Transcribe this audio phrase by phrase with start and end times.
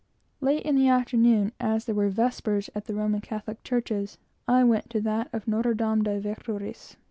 [0.39, 4.89] Late in the afternoon, as there were vespers at the Roman Catholic churches, I went
[4.89, 6.97] to that of Notre Dame des Victoires.